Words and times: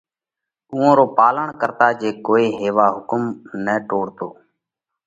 اُوئون 0.71 0.91
رو 0.97 1.05
پالڻ 1.17 1.47
ڪرتا 1.59 1.87
جي 1.99 2.09
ڪوئي 2.25 2.47
ھيوا 2.59 2.87
حُڪم 2.95 3.23
نئہ 3.63 3.75
ٽوڙتو 3.87 4.27